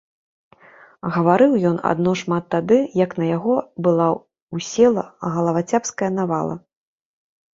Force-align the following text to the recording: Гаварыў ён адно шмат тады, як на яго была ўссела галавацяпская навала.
Гаварыў 1.15 1.51
ён 1.71 1.75
адно 1.89 2.13
шмат 2.21 2.47
тады, 2.55 2.77
як 3.01 3.11
на 3.23 3.27
яго 3.31 3.55
была 3.87 4.07
ўссела 4.59 5.03
галавацяпская 5.35 6.11
навала. 6.19 6.55